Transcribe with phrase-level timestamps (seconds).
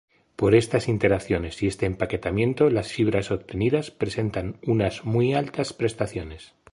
[0.35, 6.55] Por estas interacciones y este empaquetamiento, las fibras obtenidas presentan unas muy altas prestaciones.